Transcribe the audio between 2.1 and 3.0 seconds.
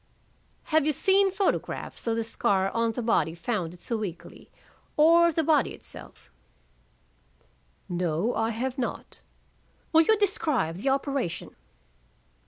the scar on